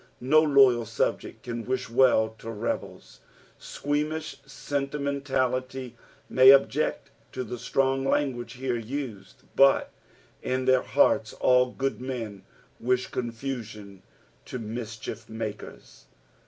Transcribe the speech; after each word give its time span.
No 0.19 0.41
loyal 0.41 0.87
subject 0.87 1.43
can 1.43 1.63
wish 1.63 1.87
well 1.87 2.29
to 2.39 2.49
rebels. 2.49 3.19
Squeamish 3.59 4.37
sentimentality 4.47 5.95
may 6.27 6.51
abject 6.51 7.11
to 7.33 7.43
the 7.43 7.59
strong 7.59 8.03
language 8.03 8.53
here 8.53 8.79
used, 8.79 9.43
but 9.55 9.91
in 10.41 10.65
their 10.65 10.81
hearts 10.81 11.33
all 11.33 11.69
good 11.69 12.01
men 12.01 12.41
wish 12.79 13.11
confusion 13.11 14.01
to 14.45 14.57
mischiermakers. 14.57 16.05